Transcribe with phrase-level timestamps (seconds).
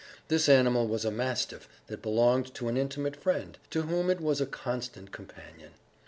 [0.29, 4.41] This animal was a mastiff that belonged to an intimate friend, to whom it was
[4.41, 5.73] a constant companion.